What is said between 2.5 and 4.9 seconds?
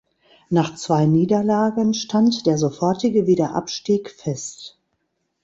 sofortige Wiederabstieg fest.